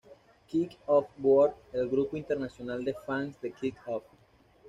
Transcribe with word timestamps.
Kick 0.47 0.79
Off 0.87 1.09
World, 1.21 1.53
el 1.73 1.87
grupo 1.87 2.17
internacional 2.17 2.83
de 2.83 2.95
fanes 3.05 3.39
de 3.39 3.51
Kick 3.51 3.77
off. 3.87 4.01